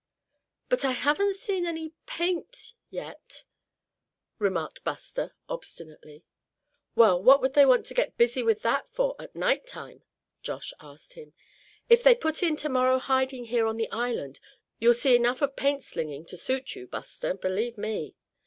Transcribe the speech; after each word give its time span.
"But 0.67 0.83
I 0.83 0.93
haven't 0.93 1.35
seen 1.35 1.67
any 1.67 1.93
paint 2.07 2.73
yet," 2.89 3.45
remarked 4.39 4.83
Buster, 4.83 5.35
obstinately. 5.47 6.23
"Well, 6.95 7.21
what 7.21 7.39
would 7.39 7.53
they 7.53 7.67
want 7.67 7.85
to 7.85 7.93
get 7.93 8.17
busy 8.17 8.41
with 8.41 8.63
that 8.63 8.89
for 8.89 9.15
at 9.19 9.35
night 9.35 9.67
time?" 9.67 10.01
Josh 10.41 10.73
asked 10.79 11.13
him. 11.13 11.33
"If 11.87 12.01
they 12.01 12.15
put 12.15 12.41
in 12.41 12.55
tomorrow 12.55 12.97
hiding 12.97 13.45
here 13.45 13.67
on 13.67 13.77
the 13.77 13.91
island 13.91 14.39
you'll 14.79 14.95
see 14.95 15.15
enough 15.15 15.39
of 15.39 15.55
paint 15.55 15.83
slingin' 15.83 16.25
to 16.29 16.35
suit 16.35 16.73
you, 16.75 16.87
Buster, 16.87 17.35
believe 17.35 17.77
me. 17.77 18.15